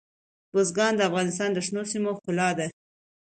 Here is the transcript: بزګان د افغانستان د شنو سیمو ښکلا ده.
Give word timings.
بزګان 0.53 0.93
د 0.97 1.01
افغانستان 1.09 1.49
د 1.53 1.57
شنو 1.65 1.83
سیمو 1.91 2.11
ښکلا 2.17 2.49
ده. 2.57 2.67